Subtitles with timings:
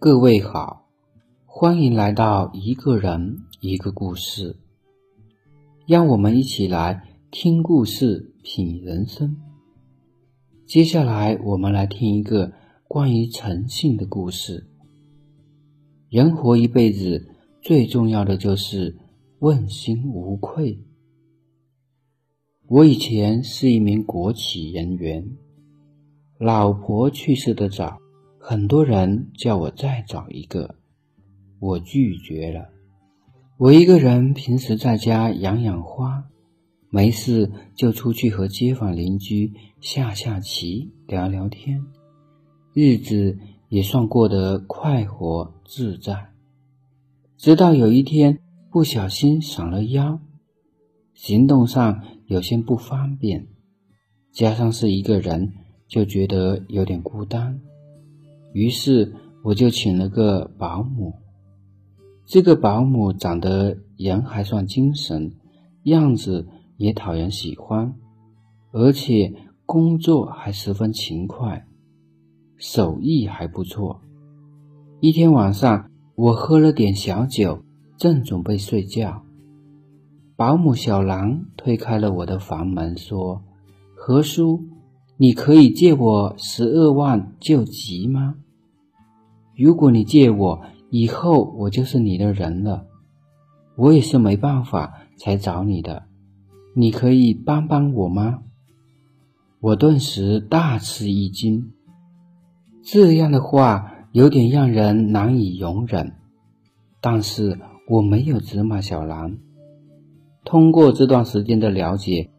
[0.00, 0.86] 各位好，
[1.44, 4.54] 欢迎来到一个人一个故事，
[5.88, 7.02] 让我们一起来
[7.32, 9.36] 听故事、品人生。
[10.68, 12.52] 接下来，我们来听一个
[12.86, 14.68] 关于诚信的故事。
[16.08, 18.96] 人活一辈子，最重要的就是
[19.40, 20.78] 问心无愧。
[22.68, 25.36] 我以前是一名国企人员，
[26.38, 27.98] 老婆去世的早。
[28.50, 30.76] 很多人叫我再找一个，
[31.60, 32.70] 我拒绝了。
[33.58, 36.24] 我一个人平时在家养养花，
[36.88, 39.52] 没事就出去和街坊邻居
[39.82, 41.84] 下下棋、聊聊天，
[42.72, 43.36] 日子
[43.68, 46.30] 也算过得快活自在。
[47.36, 48.38] 直到有一天
[48.70, 50.20] 不小心闪了腰，
[51.12, 53.46] 行动上有些不方便，
[54.32, 55.52] 加上是一个人，
[55.86, 57.60] 就觉得有点孤单。
[58.58, 59.14] 于是
[59.44, 61.14] 我就请了个保姆。
[62.26, 65.32] 这个保姆长得人还算精神，
[65.84, 67.94] 样子也讨人喜欢，
[68.72, 69.32] 而且
[69.64, 71.66] 工作还十分勤快，
[72.56, 74.00] 手艺还不错。
[74.98, 77.62] 一天晚上，我喝了点小酒，
[77.96, 79.22] 正准备睡觉，
[80.34, 83.40] 保姆小兰推开了我的房门，说
[83.94, 84.64] ：“何叔。”
[85.20, 88.36] 你可以借我十二万救急吗？
[89.58, 92.86] 如果你借我，以后我就是你的人了。
[93.76, 96.04] 我也是没办法才找你的，
[96.74, 98.38] 你可以帮帮我吗？
[99.60, 101.72] 我顿时大吃一惊，
[102.84, 106.14] 这样的话有点让人难以容忍。
[107.00, 109.38] 但是我没有责骂小兰。
[110.44, 112.30] 通过这段时间的了解。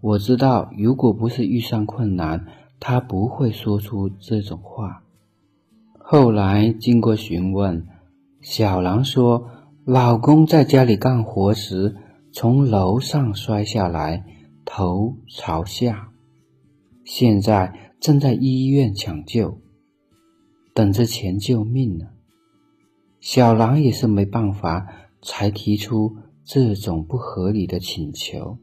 [0.00, 2.46] 我知道，如果不是遇上困难，
[2.78, 5.02] 他不会说出这种话。
[6.10, 7.86] 后来经过询问，
[8.40, 9.50] 小兰说，
[9.84, 11.96] 老公在家里干活时
[12.32, 14.24] 从楼上摔下来，
[14.64, 16.08] 头朝下，
[17.04, 19.60] 现在正在医院抢救，
[20.72, 22.06] 等着钱救命呢。
[23.20, 24.86] 小兰也是没办法，
[25.20, 28.56] 才提出这种不合理的请求。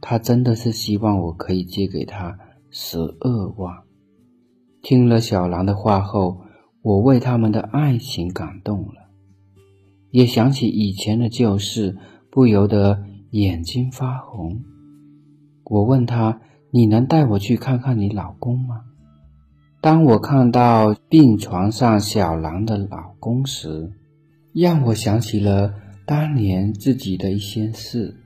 [0.00, 2.38] 他真的是希望我可以借给他
[2.70, 3.82] 十二万。
[4.82, 6.40] 听了小兰的话后，
[6.82, 9.08] 我为他们的爱情感动了，
[10.10, 11.96] 也想起以前的旧事，
[12.30, 14.64] 不由得眼睛发红。
[15.64, 16.40] 我问他
[16.72, 18.82] ：“你能带我去看看你老公吗？”
[19.80, 23.92] 当我看到病床上小兰的老公时，
[24.52, 28.16] 让我想起了当年自己的一些事。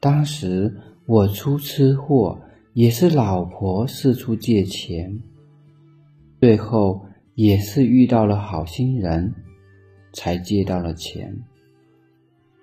[0.00, 2.40] 当时我出车祸，
[2.74, 5.20] 也是老婆四处借钱，
[6.40, 9.32] 最后也是遇到了好心人，
[10.12, 11.34] 才借到了钱。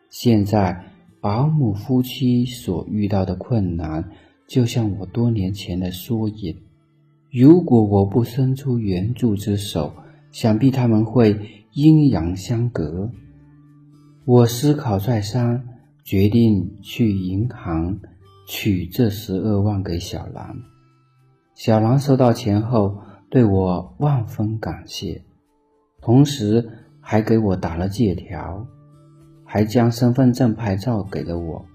[0.10, 0.84] 现在
[1.22, 4.12] 保姆夫妻所遇到的困难，
[4.48, 6.56] 就像我多年前的缩影。
[7.32, 9.94] 如果我不伸出援助之手，
[10.32, 13.10] 想必他们会阴阳相隔。
[14.26, 15.68] 我思考再三。
[16.04, 18.00] 决定去银行
[18.54, 20.54] 取这十二万给小兰。
[21.56, 22.98] 小兰收到钱后，
[23.30, 25.24] 对我万分感谢，
[26.02, 26.70] 同时
[27.00, 28.68] 还给我打了借条，
[29.46, 31.66] 还将身份证拍照给了我，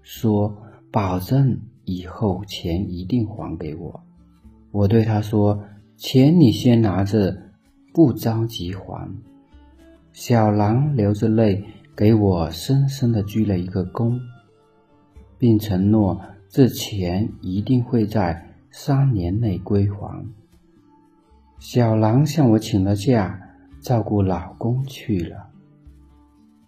[0.00, 0.56] 说
[0.90, 4.00] 保证以后钱一定还给我。
[4.70, 5.62] 我对他说
[5.98, 7.36] ：“钱你先拿着，
[7.92, 9.14] 不着急还。”
[10.14, 11.62] 小兰流着泪。
[11.96, 14.18] 给我深深的鞠了一个躬，
[15.44, 16.18] 并承诺
[16.48, 20.24] 这钱一定会在三年内归还。
[21.58, 23.38] 小兰向我请了假，
[23.82, 25.50] 照顾老公去了。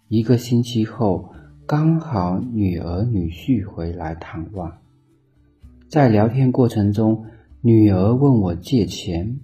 [0.09, 1.33] 一个星期后，
[1.65, 4.77] 刚好女儿女婿回来探望，
[5.89, 7.25] 在聊天过程中，
[7.61, 9.39] 女儿问我借钱，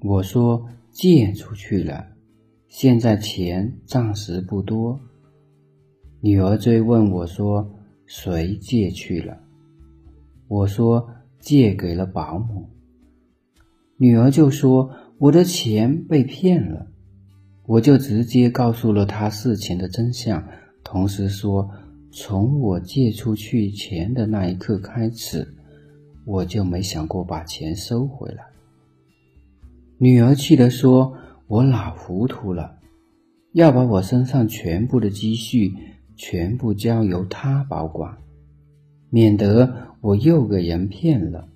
[0.00, 2.06] 我说借出去了。
[2.68, 4.98] 现在钱暂时不多。
[6.22, 7.70] 女儿追问我说
[8.08, 9.38] ：“谁借去了？”
[10.48, 11.08] 我说
[11.38, 12.68] ：“借给了保姆。”
[13.96, 16.88] 女儿就说：“我的钱被骗了。”
[17.66, 20.42] 我就直接告诉了她事情的真相，
[20.82, 21.70] 同时说
[22.10, 25.46] ：“从我借出去钱的那一刻开始，
[26.24, 28.42] 我就没想过把钱收回来。”
[29.98, 31.14] 女儿气得说。
[31.48, 32.78] 我老糊涂了，
[33.52, 35.72] 要把我身上全部的积蓄
[36.18, 38.18] 全部交由他保管，
[39.08, 41.48] 免得我又给人骗了。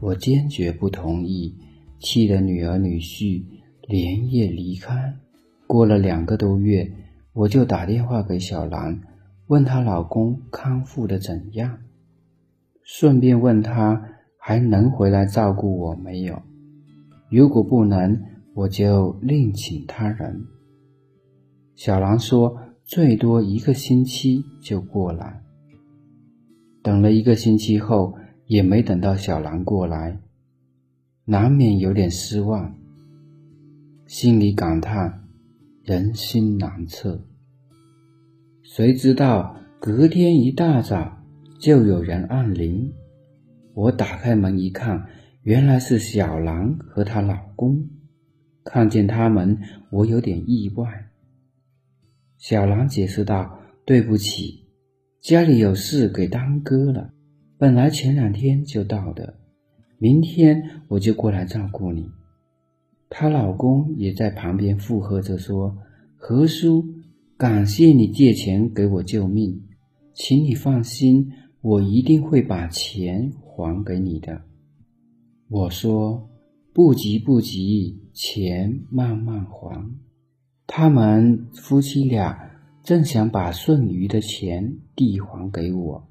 [0.00, 1.54] 我坚决不同意，
[2.00, 3.44] 气得女儿女婿
[3.86, 5.14] 连夜离开。
[5.66, 6.90] 过了两个多月，
[7.32, 9.00] 我就打电话给小兰，
[9.46, 11.78] 问她老公康复的怎样，
[12.82, 14.02] 顺便问她
[14.36, 16.42] 还能回来照顾我没有。
[17.30, 18.20] 如果不能，
[18.54, 20.44] 我就另请他人。
[21.76, 22.58] 小兰说
[22.90, 25.44] ：“最多一个星期就过来。”
[26.82, 28.16] 等了一个星期后，
[28.46, 30.18] 也没等到小兰过来，
[31.24, 32.74] 难免有点失望，
[34.08, 35.22] 心里感叹
[35.84, 37.24] 人心难测。
[38.64, 41.18] 谁知道隔天一大早
[41.60, 42.92] 就有人按铃，
[43.72, 45.06] 我打开门一看，
[45.42, 47.88] 原来是小兰和她老公。
[48.64, 49.60] 看见他们，
[49.92, 51.09] 我有点意外。
[52.40, 54.64] 小兰解释道：“对不起，
[55.20, 57.12] 家里有事给耽搁了。
[57.58, 59.34] 本来前两天就到的，
[59.98, 62.08] 明天我就过来照顾你。”
[63.10, 65.76] 她老公也在旁边附和着说
[66.16, 66.82] ：“何叔，
[67.36, 69.62] 感谢你借钱给我救命，
[70.14, 74.40] 请你放心，我一定会把钱还给你的。”
[75.48, 76.26] 我说。
[76.72, 79.92] 不急不急，钱慢慢还。
[80.72, 82.48] 他们夫妻俩
[82.84, 86.06] 正想把剩余的钱递还给我，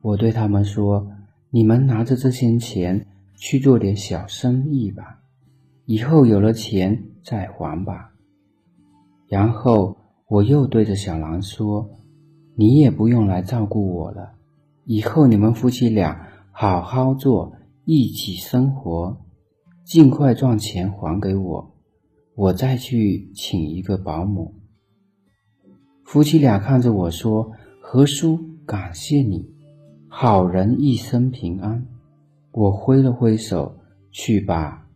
[0.00, 1.08] 我对他们说
[1.52, 3.06] ：“你们拿着这些钱
[3.36, 5.20] 去做点小生意吧，
[5.84, 8.14] 以后有了钱再还吧。”
[9.28, 11.90] 然后我又对着小兰说
[12.56, 14.32] ：“你也不用来照顾我了，
[14.86, 17.52] 以后你们夫妻俩好好做，
[17.84, 19.18] 一起生活。”
[19.84, 21.73] 尽快赚钱还给我，
[22.34, 24.54] 我再去请一个保姆。
[26.04, 29.48] 夫妻俩看着我说：“何叔，感谢你，
[30.08, 31.86] 好人一生平安。”
[32.52, 33.78] 我挥了挥手
[34.12, 34.86] ：“去吧，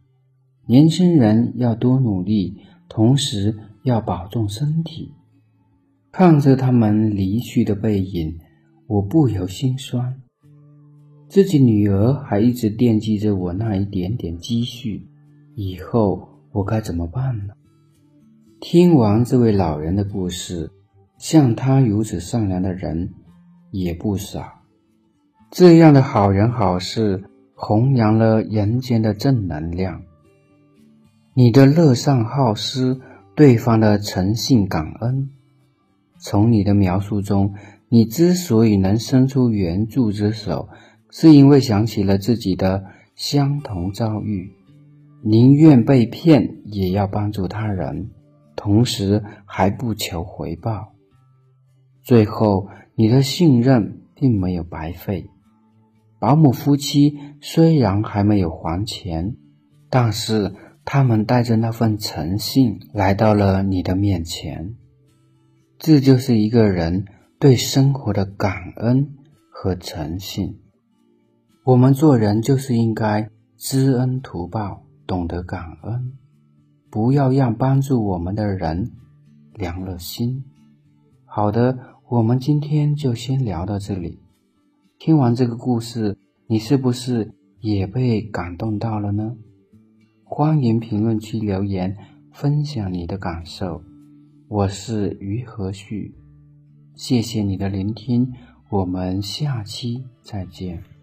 [0.67, 2.59] 年轻人要多努力，
[2.89, 5.13] 同时要保重身体。”
[6.13, 8.39] 看着他们离去的背影，
[8.87, 10.21] 我不由心酸。
[11.29, 15.07] 自己女儿还一直惦记着我那一点点积蓄，
[15.55, 17.55] 以后我该怎么办呢？
[18.61, 20.71] 听完这位老人的故事，
[21.19, 23.11] 像他如此善良的人
[23.71, 24.63] 也不少。
[25.51, 27.25] 这样的好人好事，
[27.55, 30.03] 弘扬了人间的正能量。
[31.35, 33.01] 你的乐善好施，
[33.37, 35.31] 对方的诚信感恩。
[36.19, 37.55] 从你的描述中，
[37.89, 40.69] 你之所以能伸出援助之手。
[41.11, 42.85] 是因为想起了自己的
[43.15, 44.53] 相同遭遇，
[45.23, 48.11] 宁愿被骗也要帮助他人，
[48.55, 50.93] 同时还不求回报。
[52.03, 55.29] 最后，你的信任并没有白费。
[56.21, 59.37] 保姆夫妻虽然还没有还钱，
[59.91, 60.55] 但是
[60.85, 64.75] 他们带着那份诚信来到了你的面前。
[65.79, 67.05] 这就是一个人
[67.39, 69.15] 对生活的感恩
[69.51, 70.59] 和诚信。
[71.65, 76.13] 我们做人就是应该知恩图报，懂得感恩，
[76.91, 78.93] 不要让帮助我们的人
[79.55, 80.45] 凉了心。
[81.25, 81.79] 好的，
[82.11, 84.21] 我们今天就先聊到这里。
[84.99, 89.35] 听完这个故事，你是不是也被感动到了呢？
[90.25, 91.97] 欢迎评论区留言
[92.31, 93.83] 分享你的感受。
[94.49, 96.15] 我是于和旭，
[96.95, 98.31] 谢谢你的聆听，
[98.69, 100.98] 我们下期再见。